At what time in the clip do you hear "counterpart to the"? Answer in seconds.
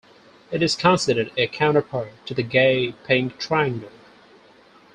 1.45-2.41